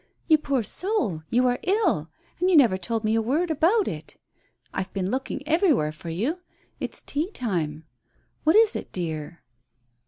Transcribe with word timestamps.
"You 0.25 0.39
poor 0.39 0.63
soul, 0.63 1.21
you 1.29 1.45
are 1.45 1.59
ill; 1.61 2.09
and 2.39 2.49
you 2.49 2.55
never 2.57 2.75
told 2.75 3.03
me 3.03 3.13
a 3.13 3.21
word 3.21 3.51
about 3.51 3.87
it. 3.87 4.17
I 4.73 4.79
have 4.81 4.91
been 4.93 5.11
looking 5.11 5.47
everywhere 5.47 5.91
for 5.91 6.09
you. 6.09 6.39
It 6.79 6.95
is 6.95 7.03
tea 7.03 7.29
time. 7.29 7.85
What 8.43 8.55
is 8.55 8.75
it, 8.75 8.91
dear?" 8.91 9.43